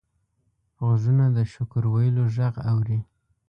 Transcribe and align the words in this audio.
غوږونه 0.83 1.25
د 1.35 1.37
شکر 1.53 1.83
ویلو 1.93 2.23
غږ 2.35 2.55
اوري 2.71 2.99